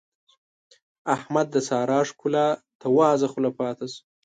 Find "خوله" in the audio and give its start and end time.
3.31-3.49